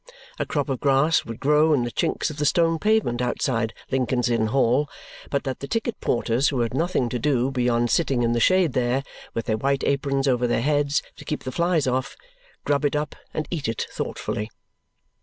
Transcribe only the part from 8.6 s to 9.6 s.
there, with their